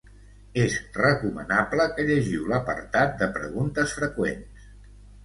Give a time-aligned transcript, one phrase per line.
[0.61, 4.65] És recomanable que llegiu l'apartat de preguntes freqüents.